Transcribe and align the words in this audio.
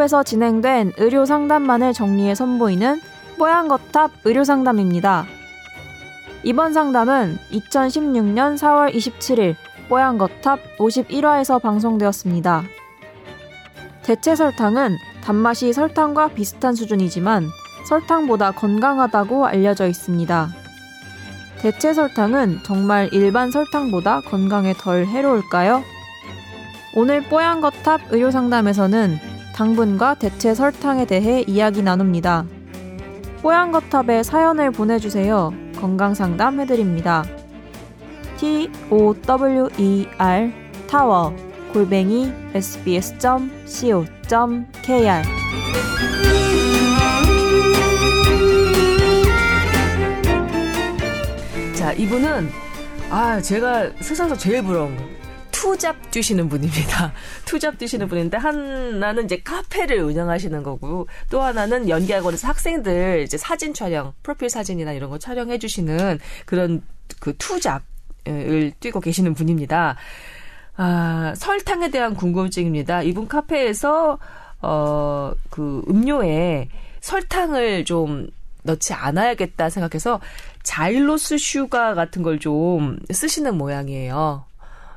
뽀얀거탑에서 0.00 0.22
진행된 0.22 0.94
의료 0.96 1.26
상담만을 1.26 1.92
정리해 1.92 2.34
선보이는 2.34 3.02
뽀얀거탑 3.38 4.10
의료 4.24 4.44
상담입니다. 4.44 5.26
이번 6.42 6.72
상담은 6.72 7.38
2016년 7.52 8.56
4월 8.56 8.94
27일 8.94 9.56
뽀얀거탑 9.90 10.78
51화에서 10.78 11.60
방송되었습니다. 11.60 12.64
대체 14.02 14.34
설탕은 14.34 14.96
단맛이 15.22 15.72
설탕과 15.74 16.28
비슷한 16.28 16.74
수준이지만 16.74 17.46
설탕보다 17.86 18.52
건강하다고 18.52 19.46
알려져 19.46 19.86
있습니다. 19.86 20.48
대체 21.58 21.92
설탕은 21.92 22.60
정말 22.62 23.10
일반 23.12 23.50
설탕보다 23.50 24.22
건강에 24.22 24.72
덜 24.72 25.06
해로울까요? 25.06 25.84
오늘 26.94 27.22
뽀얀거탑 27.22 28.12
의료상담에서는 28.12 29.29
당분과 29.60 30.14
대체 30.14 30.54
설탕에 30.54 31.04
대해 31.04 31.44
이야기 31.46 31.82
나눕니다. 31.82 32.46
뽀얀거탑에 33.42 34.22
사연을 34.22 34.70
보내주세요. 34.70 35.52
건강상담 35.76 36.60
해드립니다. 36.60 37.26
T 38.38 38.70
O 38.88 39.12
W 39.20 39.68
E 39.76 40.06
R 40.16 40.50
타워 40.88 41.36
골뱅이 41.74 42.32
sbs.co.kr 42.54 43.52
자, 51.74 51.92
이분은 51.92 52.48
아, 53.10 53.38
제가 53.42 53.90
세상에서 54.00 54.38
제일 54.38 54.62
부러운 54.62 54.96
거. 54.96 55.09
투잡 55.60 56.10
뛰시는 56.10 56.48
분입니다. 56.48 57.12
투잡 57.44 57.76
뛰시는 57.76 58.08
분인데 58.08 58.38
하나는 58.38 59.26
이제 59.26 59.42
카페를 59.42 60.00
운영하시는 60.00 60.62
거고 60.62 61.06
또 61.28 61.42
하나는 61.42 61.86
연기학원에서 61.90 62.48
학생들 62.48 63.24
이제 63.24 63.36
사진 63.36 63.74
촬영, 63.74 64.14
프로필 64.22 64.48
사진이나 64.48 64.92
이런 64.92 65.10
거 65.10 65.18
촬영해 65.18 65.58
주시는 65.58 66.18
그런 66.46 66.82
그 67.20 67.36
투잡을 67.36 68.72
뛰고 68.80 69.00
계시는 69.00 69.34
분입니다. 69.34 69.96
아, 70.78 71.34
설탕에 71.36 71.90
대한 71.90 72.14
궁금증입니다. 72.14 73.02
이분 73.02 73.28
카페에서 73.28 74.18
어, 74.62 75.32
그 75.50 75.82
음료에 75.90 76.70
설탕을 77.02 77.84
좀 77.84 78.28
넣지 78.62 78.94
않아야겠다 78.94 79.68
생각해서 79.68 80.20
자일로스 80.62 81.36
슈가 81.36 81.92
같은 81.92 82.22
걸 82.22 82.38
좀 82.38 82.98
쓰시는 83.12 83.58
모양이에요. 83.58 84.46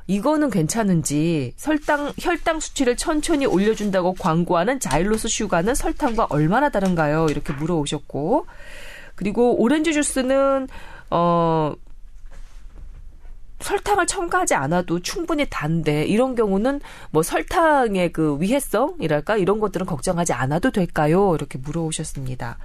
이거는 0.06 0.50
괜찮은지 0.50 1.54
설탕 1.56 2.12
혈당 2.20 2.60
수치를 2.60 2.96
천천히 2.96 3.46
올려준다고 3.46 4.12
광고하는 4.14 4.78
자일로스 4.78 5.28
슈가는 5.28 5.74
설탕과 5.74 6.26
얼마나 6.28 6.68
다른가요? 6.68 7.26
이렇게 7.30 7.52
물어오셨고 7.54 8.46
그리고 9.14 9.60
오렌지 9.60 9.92
주스는 9.92 10.68
어 11.10 11.72
설탕을 13.60 14.06
첨가하지 14.06 14.54
않아도 14.54 15.00
충분히 15.00 15.46
단데 15.48 16.04
이런 16.04 16.34
경우는 16.34 16.82
뭐 17.10 17.22
설탕의 17.22 18.12
그 18.12 18.38
위해성이랄까 18.40 19.38
이런 19.38 19.58
것들은 19.58 19.86
걱정하지 19.86 20.34
않아도 20.34 20.70
될까요? 20.70 21.34
이렇게 21.34 21.58
물어오셨습니다. 21.58 22.58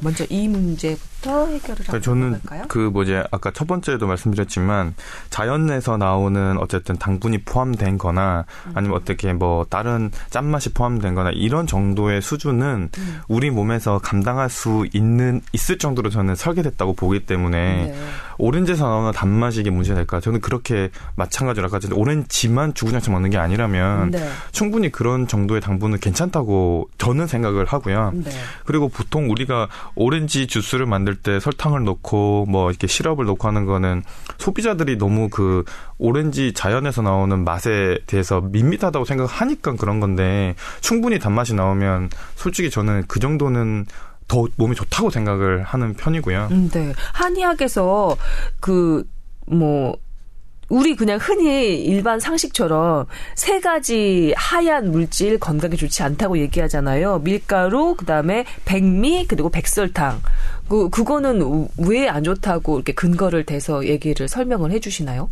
먼저 0.00 0.24
이 0.28 0.48
문제부터 0.48 1.46
해결을 1.46 1.84
그러니까 1.84 2.00
저는 2.00 2.32
할까요? 2.32 2.64
그 2.68 2.78
뭐지 2.78 3.22
아까 3.30 3.50
첫 3.52 3.66
번째도 3.66 4.06
말씀드렸지만 4.06 4.94
자연에서 5.30 5.96
나오는 5.96 6.58
어쨌든 6.58 6.96
당분이 6.96 7.44
포함된 7.44 7.98
거나 7.98 8.44
아니면 8.74 8.96
어떻게 8.96 9.32
뭐 9.32 9.64
다른 9.68 10.10
짠맛이 10.30 10.74
포함된 10.74 11.14
거나 11.14 11.30
이런 11.30 11.66
정도의 11.66 12.22
수준은 12.22 12.90
음. 12.96 13.20
우리 13.28 13.50
몸에서 13.50 13.98
감당할 13.98 14.50
수 14.50 14.86
있는 14.92 15.40
있을 15.52 15.78
정도로 15.78 16.10
저는 16.10 16.34
설계됐다고 16.34 16.94
보기 16.94 17.20
때문에 17.20 17.86
네. 17.86 17.98
오렌지에서 18.38 18.88
나오는 18.88 19.12
단맛이 19.12 19.60
이게 19.60 19.70
문제가 19.70 19.96
될까 19.96 20.20
저는 20.20 20.40
그렇게 20.40 20.90
마찬가지로 21.14 21.66
아까 21.66 21.78
전에 21.78 21.94
오렌지만 21.94 22.74
주구장창 22.74 23.14
먹는 23.14 23.30
게 23.30 23.38
아니라면 23.38 24.10
네. 24.10 24.28
충분히 24.50 24.90
그런 24.90 25.28
정도의 25.28 25.60
당분은 25.60 26.00
괜찮다고 26.00 26.88
저는 26.98 27.26
생각을 27.26 27.64
하고요. 27.66 28.12
네. 28.14 28.30
그리고 28.64 28.88
보통 28.88 29.30
우리가 29.30 29.68
오렌지 29.94 30.46
주스를 30.46 30.86
만들 30.86 31.16
때 31.16 31.40
설탕을 31.40 31.84
넣고 31.84 32.46
뭐 32.48 32.70
이렇게 32.70 32.86
시럽을 32.86 33.24
넣고 33.26 33.48
하는 33.48 33.64
거는 33.64 34.02
소비자들이 34.38 34.98
너무 34.98 35.28
그 35.28 35.64
오렌지 35.98 36.52
자연에서 36.52 37.02
나오는 37.02 37.44
맛에 37.44 37.98
대해서 38.06 38.40
밋밋하다고 38.40 39.04
생각하니까 39.04 39.76
그런 39.76 40.00
건데 40.00 40.54
충분히 40.80 41.18
단맛이 41.18 41.54
나오면 41.54 42.10
솔직히 42.36 42.70
저는 42.70 43.04
그 43.08 43.20
정도는 43.20 43.86
더 44.26 44.46
몸에 44.56 44.74
좋다고 44.74 45.10
생각을 45.10 45.62
하는 45.62 45.94
편이고요. 45.94 46.48
음, 46.50 46.70
네. 46.70 46.92
한의학에서 47.12 48.16
그뭐 48.60 49.96
우리 50.68 50.96
그냥 50.96 51.18
흔히 51.20 51.82
일반 51.84 52.20
상식처럼 52.20 53.06
세 53.34 53.60
가지 53.60 54.32
하얀 54.36 54.90
물질 54.90 55.38
건강에 55.38 55.76
좋지 55.76 56.02
않다고 56.02 56.38
얘기하잖아요. 56.38 57.20
밀가루, 57.20 57.94
그다음에 57.94 58.44
백미, 58.64 59.26
그리고 59.26 59.50
백설탕. 59.50 60.20
그 60.68 60.88
그거는 60.90 61.68
왜 61.78 62.08
안 62.08 62.22
좋다고 62.22 62.76
이렇게 62.76 62.92
근거를 62.92 63.44
대서 63.44 63.86
얘기를 63.86 64.28
설명을 64.28 64.70
해 64.70 64.78
주시나요? 64.80 65.30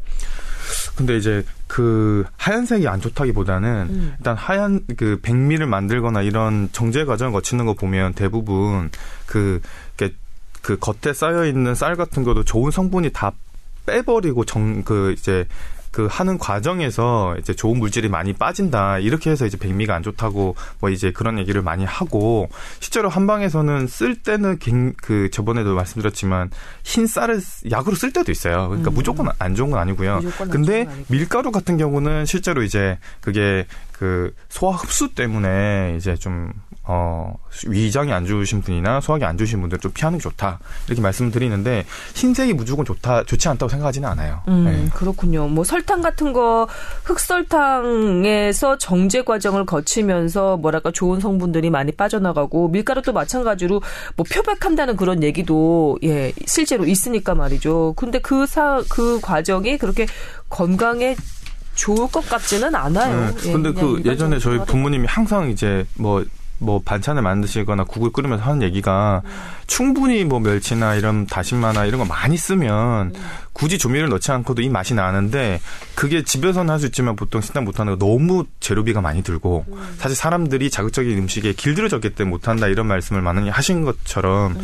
근데 0.96 1.16
이제 1.16 1.44
그 1.66 2.24
하얀색이 2.36 2.88
안 2.88 3.00
좋다기보다는 3.00 3.86
음. 3.90 4.14
일단 4.18 4.36
하얀 4.36 4.80
그 4.96 5.20
백미를 5.22 5.66
만들거나 5.66 6.22
이런 6.22 6.68
정제 6.72 7.04
과정을 7.04 7.32
거치는 7.32 7.66
거 7.66 7.74
보면 7.74 8.14
대부분 8.14 8.90
그 9.26 9.60
그 10.62 10.78
겉에 10.78 11.12
쌓여 11.12 11.44
있는 11.44 11.74
쌀 11.74 11.96
같은 11.96 12.22
것도 12.22 12.44
좋은 12.44 12.70
성분이 12.70 13.10
다 13.12 13.32
빼버리고 13.86 14.44
정 14.44 14.82
그 14.84 15.12
이제 15.18 15.46
그 15.90 16.06
하는 16.10 16.38
과정에서 16.38 17.36
이제 17.38 17.52
좋은 17.52 17.78
물질이 17.78 18.08
많이 18.08 18.32
빠진다 18.32 18.98
이렇게 19.00 19.28
해서 19.30 19.44
이제 19.44 19.58
백미가 19.58 19.94
안 19.94 20.02
좋다고 20.02 20.56
뭐 20.80 20.88
이제 20.88 21.12
그런 21.12 21.38
얘기를 21.38 21.60
많이 21.60 21.84
하고 21.84 22.48
실제로 22.80 23.10
한방에서는 23.10 23.86
쓸 23.88 24.14
때는 24.16 24.58
갱- 24.58 24.94
그 24.96 25.28
저번에도 25.30 25.74
말씀드렸지만 25.74 26.48
흰 26.82 27.06
쌀을 27.06 27.42
약으로 27.70 27.94
쓸 27.94 28.10
때도 28.10 28.32
있어요. 28.32 28.68
그러니까 28.68 28.90
음. 28.90 28.94
무조건 28.94 29.28
안 29.38 29.54
좋은 29.54 29.70
건 29.70 29.80
아니고요. 29.80 30.20
근데 30.50 30.86
건. 30.86 31.04
밀가루 31.08 31.52
같은 31.52 31.76
경우는 31.76 32.24
실제로 32.24 32.62
이제 32.62 32.98
그게 33.20 33.66
그 33.92 34.34
소화 34.48 34.74
흡수 34.76 35.14
때문에 35.14 35.94
이제 35.98 36.16
좀 36.16 36.52
어, 36.84 37.36
위장이 37.68 38.12
안 38.12 38.26
좋으신 38.26 38.60
분이나 38.60 39.00
소화기 39.00 39.24
안 39.24 39.38
좋으신 39.38 39.60
분들 39.60 39.78
좀 39.78 39.92
피하는 39.92 40.18
게 40.18 40.22
좋다. 40.22 40.58
이렇게 40.88 41.00
말씀을 41.00 41.30
드리는데 41.30 41.86
흰색이 42.14 42.54
무조건 42.54 42.84
좋다, 42.84 43.24
좋지 43.24 43.48
않다고 43.48 43.70
생각하지는 43.70 44.08
않아요. 44.08 44.42
음, 44.48 44.64
네. 44.64 44.88
그렇군요. 44.92 45.46
뭐 45.46 45.62
설탕 45.62 46.02
같은 46.02 46.32
거 46.32 46.66
흑설탕에서 47.04 48.78
정제 48.78 49.22
과정을 49.22 49.64
거치면서 49.64 50.56
뭐랄까 50.56 50.90
좋은 50.90 51.20
성분들이 51.20 51.70
많이 51.70 51.92
빠져나가고 51.92 52.68
밀가루도 52.68 53.12
마찬가지로 53.12 53.80
뭐 54.16 54.26
표백한다는 54.28 54.96
그런 54.96 55.22
얘기도 55.22 55.98
예, 56.02 56.32
실제로 56.46 56.84
있으니까 56.84 57.36
말이죠. 57.36 57.94
근데 57.96 58.18
그 58.18 58.46
사, 58.46 58.82
그 58.90 59.20
과정이 59.20 59.78
그렇게 59.78 60.06
건강에 60.48 61.14
좋을 61.74 62.08
것 62.08 62.28
같지는 62.28 62.74
않아요. 62.74 63.30
네. 63.30 63.48
예, 63.48 63.52
근데 63.52 63.72
그 63.72 64.02
예전에 64.04 64.38
저희 64.38 64.58
부모님이 64.64 65.06
항상 65.06 65.50
이제 65.50 65.86
뭐, 65.94 66.24
뭐 66.62 66.80
반찬을 66.84 67.22
만드시거나 67.22 67.84
국을 67.84 68.10
끓이면서 68.10 68.44
하는 68.44 68.62
얘기가 68.62 69.22
음. 69.24 69.30
충분히 69.72 70.22
뭐 70.26 70.38
멸치나 70.38 70.96
이런 70.96 71.26
다시마나 71.26 71.86
이런 71.86 71.98
거 71.98 72.04
많이 72.04 72.36
쓰면 72.36 73.12
음. 73.14 73.22
굳이 73.54 73.78
조미료를 73.78 74.10
넣지 74.10 74.30
않고도 74.32 74.60
이 74.62 74.68
맛이 74.68 74.94
나는데 74.94 75.60
그게 75.94 76.22
집에서는 76.22 76.70
할 76.70 76.78
수 76.78 76.86
있지만 76.86 77.16
보통 77.16 77.40
식당 77.40 77.64
못하는 77.64 77.96
거 77.96 78.06
너무 78.06 78.44
재료비가 78.60 79.00
많이 79.00 79.22
들고 79.22 79.64
음. 79.68 79.94
사실 79.96 80.14
사람들이 80.16 80.68
자극적인 80.68 81.16
음식에 81.16 81.54
길들여졌기 81.54 82.10
때문에 82.10 82.30
못한다 82.30 82.66
이런 82.66 82.86
말씀을 82.86 83.22
많이 83.22 83.48
하신 83.48 83.84
것처럼 83.84 84.56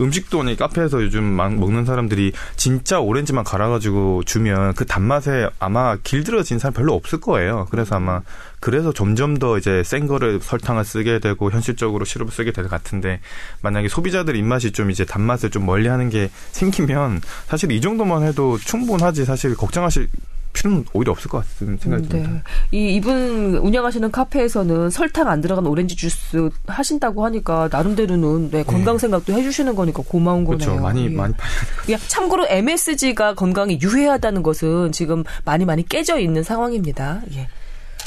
음. 0.00 0.10
식도 0.10 0.40
아니 0.40 0.56
카페에서 0.56 1.00
요즘 1.02 1.22
막 1.22 1.54
먹는 1.54 1.84
사람들이 1.84 2.32
진짜 2.56 2.98
오렌지만 2.98 3.44
갈아가지고 3.44 4.24
주면 4.24 4.74
그 4.74 4.84
단맛에 4.84 5.48
아마 5.60 5.96
길들여진 6.02 6.58
사람 6.58 6.72
별로 6.72 6.94
없을 6.94 7.20
거예요. 7.20 7.68
그래서 7.70 7.96
아마 7.96 8.22
그래서 8.58 8.90
점점 8.92 9.36
더 9.36 9.58
이제 9.58 9.82
센 9.84 10.06
거를 10.06 10.40
설탕을 10.40 10.84
쓰게 10.84 11.18
되고 11.20 11.50
현실적으로 11.50 12.04
시럽을 12.04 12.32
쓰게 12.32 12.52
될 12.52 12.64
것 12.64 12.70
같은데 12.70 13.20
만약에 13.60 13.88
소비자들 13.88 14.34
입맛 14.34 14.55
이 14.64 14.72
좀 14.72 14.90
이제 14.90 15.04
단맛을 15.04 15.50
좀 15.50 15.66
멀리하는 15.66 16.08
게 16.10 16.30
생기면 16.52 17.20
사실 17.48 17.70
이 17.72 17.80
정도만 17.80 18.22
해도 18.22 18.58
충분하지 18.58 19.24
사실 19.24 19.54
걱정하실 19.54 20.08
필요는 20.52 20.86
오히려 20.94 21.12
없을 21.12 21.28
것 21.30 21.44
같은 21.44 21.76
생각이 21.78 22.04
음, 22.04 22.08
듭니다. 22.08 22.30
네. 22.32 22.42
이 22.78 22.94
이분 22.94 23.56
운영하시는 23.56 24.10
카페에서는 24.10 24.88
설탕 24.88 25.28
안 25.28 25.42
들어간 25.42 25.66
오렌지 25.66 25.94
주스 25.94 26.48
하신다고 26.66 27.26
하니까 27.26 27.68
나름대로는 27.70 28.50
네, 28.50 28.62
건강 28.64 28.96
생각도 28.96 29.34
해주시는 29.34 29.74
거니까 29.74 30.02
고마운 30.06 30.46
그렇죠. 30.46 30.68
거네요. 30.70 30.82
많이 30.82 31.04
예. 31.04 31.08
많이 31.10 31.34
파- 31.34 31.46
야, 31.92 31.98
참고로 31.98 32.46
MSG가 32.48 33.34
건강에 33.34 33.78
유해하다는 33.82 34.42
것은 34.42 34.92
지금 34.92 35.24
많이 35.44 35.66
많이 35.66 35.86
깨져 35.86 36.18
있는 36.18 36.42
상황입니다. 36.42 37.20
예. 37.34 37.48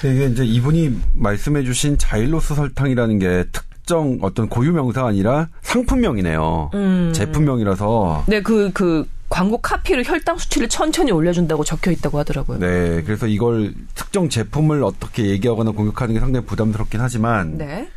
이게 0.03 0.25
이제 0.25 0.43
이분이 0.43 0.97
말씀해주신 1.13 1.99
자일로스 1.99 2.55
설탕이라는 2.55 3.19
게 3.19 3.45
특 3.51 3.68
정 3.89 4.19
어떤 4.21 4.47
고유명사가 4.47 5.07
아니라 5.07 5.49
상품명이네요. 5.63 6.69
음. 6.75 7.11
제품명이라서. 7.13 8.25
네, 8.27 8.41
그, 8.41 8.69
그, 8.71 9.05
광고 9.29 9.57
카피를 9.57 10.07
혈당 10.07 10.37
수치를 10.37 10.69
천천히 10.69 11.11
올려준다고 11.11 11.63
적혀 11.63 11.91
있다고 11.91 12.19
하더라고요. 12.19 12.59
네, 12.59 13.01
그래서 13.03 13.27
이걸 13.27 13.73
특정 13.95 14.29
제품을 14.29 14.83
어떻게 14.83 15.25
얘기하거나 15.27 15.71
공격하는 15.71 16.13
게 16.13 16.19
상당히 16.19 16.45
부담스럽긴 16.45 17.01
하지만 17.01 17.57
네. 17.57 17.89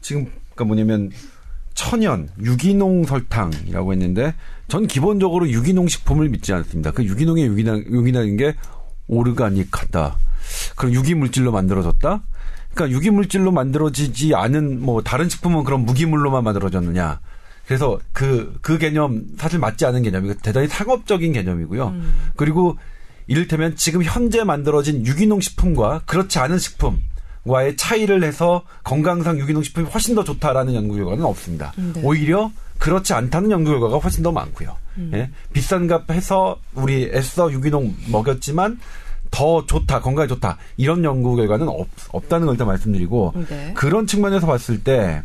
지금 0.00 0.26
그러니까 0.54 0.64
뭐냐면 0.64 1.10
천연 1.74 2.28
유기농 2.40 3.04
설탕이라고 3.04 3.92
했는데 3.92 4.34
전 4.68 4.86
기본적으로 4.86 5.48
유기농 5.48 5.88
식품을 5.88 6.28
믿지 6.28 6.52
않습니다. 6.52 6.92
그 6.92 7.04
유기농의 7.04 7.46
유기농 7.46 7.84
유기농인 7.90 8.36
게 8.36 8.54
오르가닉하다. 9.08 10.16
그럼 10.76 10.94
유기 10.94 11.14
물질로 11.14 11.50
만들어졌다. 11.50 12.22
그러니까 12.76 12.90
유기 12.90 13.10
물질로 13.10 13.50
만들어지지 13.50 14.34
않은 14.34 14.80
뭐 14.82 15.02
다른 15.02 15.28
식품은 15.28 15.64
그럼 15.64 15.86
무기물로만 15.86 16.44
만들어졌느냐. 16.44 17.20
그래서 17.66 17.98
그, 18.12 18.56
그 18.60 18.78
개념 18.78 19.24
사실 19.38 19.58
맞지 19.58 19.86
않은 19.86 20.02
개념이고 20.02 20.34
대단히 20.42 20.68
상업적인 20.68 21.32
개념이고요. 21.32 21.94
그리고 22.36 22.78
이를테면 23.26 23.74
지금 23.74 24.04
현재 24.04 24.44
만들어진 24.44 25.04
유기농 25.04 25.40
식품과 25.40 26.02
그렇지 26.06 26.38
않은 26.38 26.58
식품 26.58 27.00
과의 27.48 27.76
차이를 27.76 28.22
해서 28.22 28.62
건강상 28.84 29.38
유기농 29.38 29.62
식품이 29.64 29.88
훨씬 29.88 30.14
더 30.14 30.22
좋다라는 30.22 30.74
연구 30.74 30.94
결과는 30.96 31.24
없습니다. 31.24 31.72
네. 31.76 32.02
오히려 32.04 32.52
그렇지 32.78 33.14
않다는 33.14 33.50
연구 33.50 33.70
결과가 33.70 33.98
훨씬 33.98 34.22
더 34.22 34.30
많고요. 34.30 34.76
음. 34.98 35.10
예? 35.14 35.30
비싼 35.52 35.86
값 35.86 36.10
해서 36.10 36.58
우리 36.74 37.10
애써 37.12 37.50
유기농 37.50 37.96
먹였지만 38.10 38.78
더 39.36 39.66
좋다, 39.66 40.00
건강에 40.00 40.26
좋다. 40.26 40.56
이런 40.78 41.04
연구 41.04 41.36
결과는 41.36 41.68
없, 41.68 41.86
없다는 42.10 42.46
걸 42.46 42.54
일단 42.54 42.66
말씀드리고 42.68 43.34
네. 43.50 43.74
그런 43.74 44.06
측면에서 44.06 44.46
봤을 44.46 44.82
때 44.82 45.22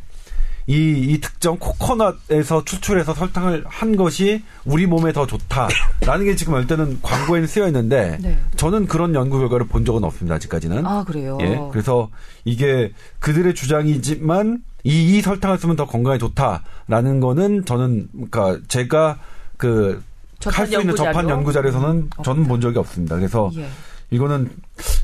이, 0.68 0.74
이 0.76 1.22
특정 1.22 1.58
코코넛에서 1.58 2.66
추출해서 2.66 3.14
설탕을 3.14 3.64
한 3.66 3.96
것이 3.96 4.44
우리 4.66 4.86
몸에 4.86 5.14
더 5.14 5.26
좋다라는 5.26 6.26
게 6.26 6.36
지금 6.36 6.56
일단은 6.58 7.00
광고에는 7.02 7.48
쓰여 7.48 7.68
있는데 7.68 8.18
네. 8.22 8.38
저는 8.58 8.88
그런 8.88 9.16
연구 9.16 9.40
결과를 9.40 9.68
본 9.68 9.86
적은 9.86 10.04
없습니다 10.04 10.36
아직까지는. 10.36 10.86
아, 10.86 11.06
그래요? 11.06 11.38
예, 11.40 11.58
그래서 11.72 12.10
이게 12.44 12.92
그들의 13.20 13.56
주장이지만 13.56 14.62
이, 14.84 15.18
이 15.18 15.22
설탕을 15.22 15.58
쓰면 15.58 15.78
더 15.78 15.88
건강에 15.88 16.18
좋다라는 16.18 17.22
거는 17.22 17.64
저는 17.64 18.10
그러니까 18.30 18.60
제가 18.68 19.20
그 19.56 20.04
할 20.50 20.68
수 20.68 20.80
있는 20.80 20.96
접한 20.96 21.30
연구 21.30 21.54
자료에서는 21.54 22.10
저는 22.24 22.48
본 22.48 22.62
적이 22.62 22.80
없습니다. 22.80 23.16
그래서 23.18 23.52
예. 23.56 23.68
이거는 24.12 24.52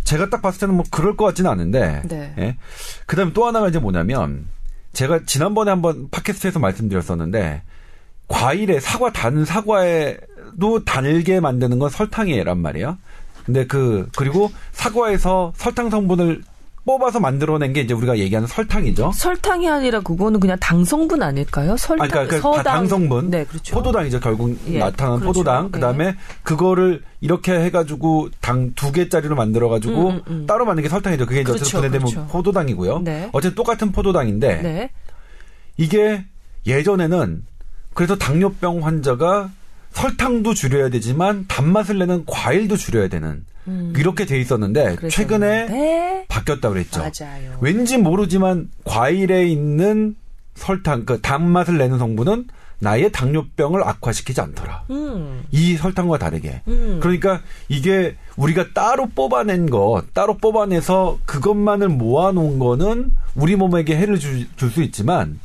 제가 0.04 0.30
딱 0.30 0.42
봤을 0.42 0.60
때는 0.60 0.76
뭐 0.76 0.86
그럴 0.92 1.18
것 1.18 1.26
같지는 1.26 1.50
않은데. 1.50 2.04
네. 2.08 2.34
예. 2.38 2.58
그다음에 3.06 3.34
또 3.34 3.46
하나가 3.46 3.68
이제 3.70 3.80
뭐냐면 3.80 4.46
제가 4.94 5.22
지난번에 5.26 5.72
한번 5.72 6.10
팟캐스트에서 6.12 6.60
말씀드렸었는데 6.60 7.64
과일에 8.28 8.80
사과 8.80 9.12
단 9.12 9.46
사과에도 9.46 10.84
달게 10.86 11.40
만드는 11.40 11.80
건 11.80 11.90
설탕이란 11.90 12.58
말이에요. 12.58 12.98
근데 13.46 13.66
그 13.66 14.10
그리고 14.18 14.52
사과에서 14.74 15.54
설탕 15.56 15.90
성분을 15.90 16.44
뽑아서 16.88 17.20
만들어낸 17.20 17.74
게 17.74 17.82
이제 17.82 17.94
우리가 17.94 18.18
얘기하는 18.18 18.48
설탕이죠. 18.48 19.12
설탕이 19.14 19.70
아니라 19.70 20.00
그거는 20.00 20.40
그냥 20.40 20.58
당성분 20.60 21.22
아닐까요? 21.22 21.76
설탕, 21.78 22.06
아, 22.06 22.08
그러니까 22.10 22.36
그 22.36 22.42
서당. 22.42 22.64
당성분, 22.64 23.30
네, 23.30 23.44
그렇죠. 23.44 23.76
포도당이죠. 23.76 24.20
결국 24.22 24.58
예, 24.70 24.80
나타나는 24.80 25.20
그렇죠. 25.20 25.34
포도당. 25.40 25.66
네. 25.66 25.72
그다음에 25.72 26.16
그거를 26.44 27.04
이렇게 27.22 27.52
해가지고 27.54 28.30
당 28.42 28.72
두 28.76 28.92
개짜리로 28.92 29.36
만들어가지고 29.36 30.10
음, 30.10 30.16
음, 30.16 30.22
음. 30.28 30.46
따로 30.48 30.66
만든 30.66 30.84
게 30.84 30.90
설탕이죠. 30.90 31.26
그게 31.26 31.42
이제 31.42 31.46
그렇죠, 31.52 31.64
어쨌든 31.64 31.80
보내되면 31.82 32.10
그렇죠. 32.12 32.28
포도당이고요. 32.32 33.00
네. 33.00 33.30
어쨌든 33.34 33.56
똑같은 33.56 33.92
포도당인데 33.92 34.62
네. 34.62 34.90
이게 35.78 36.24
예전에는 36.66 37.46
그래서 37.94 38.16
당뇨병 38.18 38.86
환자가 38.86 39.50
설탕도 39.92 40.54
줄여야 40.54 40.90
되지만 40.90 41.46
단맛을 41.48 41.98
내는 42.00 42.24
과일도 42.28 42.78
줄여야 42.78 43.08
되는 43.10 43.46
이렇게 43.96 44.26
돼 44.26 44.40
있었는데 44.40 44.96
그랬었는데. 44.96 45.10
최근에 45.10 46.26
바뀌었다 46.28 46.70
그랬죠. 46.70 47.00
맞아요. 47.02 47.58
왠지 47.62 47.98
모르지만 47.98 48.70
과일에 48.86 49.48
있는 49.48 50.16
설탕, 50.56 51.06
그 51.06 51.22
단맛을 51.22 51.78
내는 51.78 52.00
성분은 52.00 52.48
나의 52.80 53.12
당뇨병을 53.12 53.84
악화시키지 53.84 54.40
않더라. 54.40 54.84
음. 54.92 55.44
이 55.52 55.76
설탕과 55.78 56.20
다르게. 56.20 56.62
음. 56.68 57.00
그러니까 57.02 57.42
이게 57.70 58.16
우리가 58.36 58.68
따로 58.74 59.08
뽑아낸 59.08 59.70
거, 59.70 60.04
따로 60.14 60.38
뽑아내서 60.38 61.20
그것만을 61.26 61.90
모아놓은 61.90 62.60
거는 62.60 63.12
우리 63.36 63.56
몸에게 63.56 63.96
해를 63.98 64.20
줄 64.20 64.48
수 64.70 64.84
있지만 64.84 65.40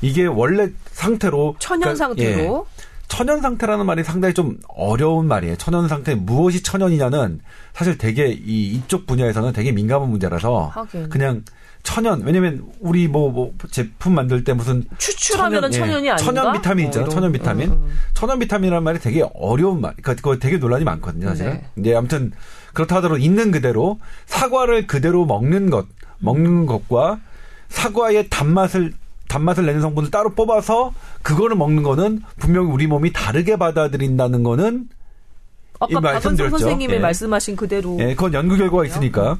이게 0.00 0.26
원래 0.26 0.68
상태로 0.92 1.56
천연 1.58 1.94
그러니까, 1.94 2.06
상태로 2.06 2.66
예, 2.68 2.86
천연 3.08 3.40
상태라는 3.40 3.86
말이 3.86 4.02
상당히 4.02 4.34
좀 4.34 4.58
어려운 4.68 5.26
말이에요. 5.26 5.56
천연 5.56 5.88
상태 5.88 6.14
무엇이 6.14 6.62
천연이냐는 6.62 7.40
사실 7.72 7.98
되게 7.98 8.28
이 8.28 8.72
이쪽 8.72 9.06
분야에서는 9.06 9.52
되게 9.52 9.72
민감한 9.72 10.10
문제라서 10.10 10.66
하긴. 10.66 11.08
그냥 11.08 11.44
천연 11.82 12.22
왜냐면 12.24 12.64
우리 12.80 13.06
뭐, 13.06 13.30
뭐 13.30 13.52
제품 13.70 14.14
만들 14.14 14.42
때 14.42 14.52
무슨 14.52 14.84
추출하면은 14.98 15.70
천연, 15.70 15.88
예, 15.88 15.88
천연이 15.88 16.10
아닌가? 16.10 16.16
천연 16.16 16.52
비타민 16.52 16.86
있잖아. 16.86 17.06
어, 17.06 17.08
천연 17.08 17.32
비타민. 17.32 17.70
음, 17.70 17.72
음. 17.74 17.98
천연 18.12 18.38
비타민이라는 18.40 18.82
말이 18.82 18.98
되게 18.98 19.24
어려운 19.34 19.80
말. 19.80 19.92
그러니까 19.92 20.14
그거 20.14 20.36
되게 20.38 20.56
논란이 20.56 20.84
많거든요, 20.84 21.28
사실은. 21.28 21.52
네. 21.52 21.64
근데 21.74 21.94
아무튼 21.94 22.32
그렇다 22.72 22.96
하더라도 22.96 23.18
있는 23.18 23.52
그대로 23.52 24.00
사과를 24.26 24.88
그대로 24.88 25.24
먹는 25.26 25.70
것, 25.70 25.86
먹는 26.18 26.66
것과 26.66 27.20
사과의 27.68 28.28
단맛을 28.30 28.92
단맛을 29.28 29.66
내는 29.66 29.80
성분을 29.80 30.10
따로 30.10 30.30
뽑아서 30.30 30.92
그거를 31.22 31.56
먹는 31.56 31.82
거는 31.82 32.22
분명히 32.38 32.70
우리 32.70 32.86
몸이 32.86 33.12
다르게 33.12 33.56
받아들인다는 33.56 34.42
거는 34.42 34.88
아까 35.80 35.98
이 35.98 36.02
박은성. 36.02 36.50
선생님이 36.50 36.94
예. 36.94 36.98
말씀하신 36.98 37.56
그대로 37.56 37.96
예, 38.00 38.14
그건 38.14 38.32
연구 38.34 38.56
결과가 38.56 38.84
있으니까. 38.86 39.38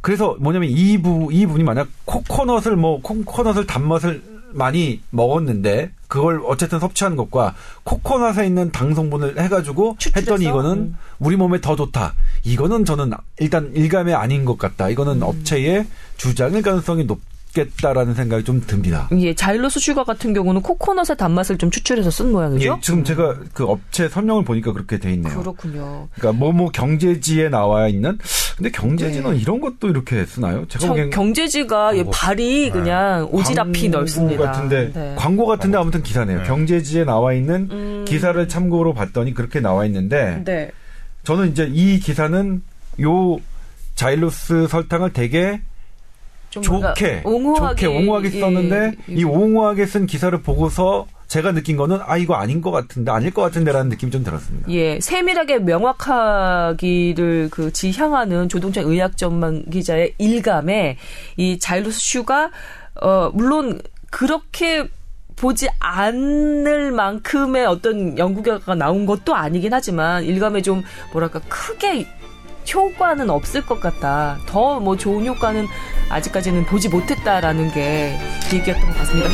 그래서 0.00 0.36
뭐냐면 0.40 0.68
이 0.70 0.98
부 0.98 1.30
이 1.32 1.46
분이 1.46 1.64
만약 1.64 1.88
코코넛을 2.04 2.76
뭐 2.76 3.00
코코넛을 3.02 3.66
단맛을 3.66 4.22
많이 4.52 5.00
먹었는데 5.10 5.90
그걸 6.08 6.40
어쨌든 6.46 6.78
섭취하는 6.78 7.16
것과 7.16 7.54
코코넛에 7.82 8.46
있는 8.46 8.70
당 8.70 8.94
성분을 8.94 9.38
해가지고 9.40 9.96
추출해서? 9.98 10.32
했더니 10.32 10.48
이거는 10.48 10.70
음. 10.72 10.96
우리 11.18 11.36
몸에 11.36 11.60
더 11.60 11.74
좋다. 11.76 12.14
이거는 12.44 12.84
저는 12.84 13.10
일단 13.40 13.72
일감이 13.74 14.14
아닌 14.14 14.44
것 14.44 14.56
같다. 14.56 14.88
이거는 14.88 15.16
음. 15.16 15.22
업체의 15.24 15.86
주장일 16.16 16.62
가능성이 16.62 17.04
높 17.04 17.20
겠다라는 17.56 18.14
생각이 18.14 18.44
좀 18.44 18.60
듭니다. 18.60 19.08
예, 19.18 19.34
자일로스 19.34 19.80
슈가 19.80 20.04
같은 20.04 20.34
경우는 20.34 20.60
코코넛의 20.60 21.16
단맛을 21.16 21.56
좀 21.56 21.70
추출해서 21.70 22.10
쓴 22.10 22.32
모양이죠. 22.32 22.76
예, 22.76 22.80
지금 22.82 23.02
제가 23.02 23.36
그 23.54 23.64
업체 23.64 24.08
설명을 24.08 24.44
보니까 24.44 24.72
그렇게 24.72 24.98
돼 24.98 25.12
있네요. 25.14 25.38
그렇군요. 25.38 26.08
그러니까 26.14 26.38
뭐뭐 26.38 26.70
경제지에 26.70 27.48
나와 27.48 27.88
있는 27.88 28.18
근데 28.56 28.70
경제지는 28.70 29.36
이런 29.36 29.60
것도 29.60 29.88
이렇게 29.88 30.26
쓰나요? 30.26 30.66
제가 30.68 30.82
저 30.82 30.88
보기엔 30.88 31.10
경제지가 31.10 31.94
이 31.94 32.02
뭐, 32.02 32.12
발이 32.12 32.70
그냥 32.70 33.30
오지랖이 33.30 33.90
넓습니다. 33.90 34.44
같은데 34.44 34.92
네. 34.92 35.14
광고 35.16 35.46
같은데 35.46 35.78
아무튼 35.78 36.02
기사네요. 36.02 36.42
경제지에 36.42 37.04
나와 37.04 37.32
있는 37.32 37.68
음. 37.70 38.04
기사를 38.06 38.46
참고로 38.48 38.92
봤더니 38.92 39.32
그렇게 39.32 39.60
나와 39.60 39.86
있는데 39.86 40.42
네. 40.44 40.70
저는 41.24 41.50
이제 41.50 41.68
이 41.72 41.98
기사는 42.00 42.62
요 43.02 43.38
자일로스 43.94 44.68
설탕을 44.68 45.12
되게 45.12 45.60
좀 46.62 46.80
좋게 46.80 47.22
옹호하게, 47.24 47.86
좋게 47.86 47.86
옹호하게 47.86 48.30
예, 48.34 48.40
썼는데 48.40 48.92
예. 49.10 49.14
이 49.14 49.24
옹호하게 49.24 49.86
쓴 49.86 50.06
기사를 50.06 50.40
보고서 50.42 51.06
제가 51.28 51.52
느낀 51.52 51.76
거는 51.76 51.98
아 52.04 52.16
이거 52.16 52.34
아닌 52.34 52.60
것 52.60 52.70
같은데 52.70 53.10
아닐 53.10 53.32
것 53.32 53.42
같은데라는 53.42 53.90
느낌이 53.90 54.12
좀 54.12 54.22
들었습니다. 54.22 54.70
예, 54.70 55.00
세밀하게 55.00 55.58
명확하기를 55.60 57.48
그 57.50 57.72
지향하는 57.72 58.48
조동찬 58.48 58.84
의학 58.84 59.16
전문 59.16 59.64
기자의 59.68 60.14
일감에 60.18 60.96
이 61.36 61.58
자일로스 61.58 61.98
슈가 61.98 62.50
어 63.00 63.30
물론 63.34 63.80
그렇게 64.10 64.88
보지 65.36 65.68
않을 65.78 66.92
만큼의 66.92 67.66
어떤 67.66 68.16
연구 68.18 68.42
결과가 68.42 68.74
나온 68.74 69.04
것도 69.04 69.34
아니긴 69.34 69.74
하지만 69.74 70.24
일감에 70.24 70.62
좀 70.62 70.82
뭐랄까 71.12 71.40
크게 71.48 72.06
효과는 72.72 73.30
없을 73.30 73.64
것 73.64 73.80
같다. 73.80 74.38
더 74.46 74.80
뭐 74.80 74.96
좋은 74.96 75.26
효과는 75.26 75.66
아직까지는 76.10 76.66
보지 76.66 76.88
못했다라는 76.88 77.72
게 77.72 78.18
얘기였던 78.52 78.88
것 78.90 78.98
같습니다. 78.98 79.28